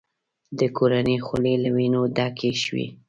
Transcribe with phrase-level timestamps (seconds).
[0.59, 2.85] د کورنۍ خولې له وینو ډکې شوې.